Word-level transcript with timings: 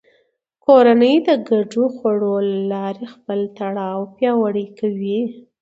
کورنۍ 0.65 1.15
د 1.27 1.29
ګډو 1.49 1.83
خوړو 1.95 2.35
له 2.51 2.57
لارې 2.71 3.05
خپل 3.13 3.39
تړاو 3.57 4.01
پیاوړی 4.15 4.67
کوي 4.79 5.19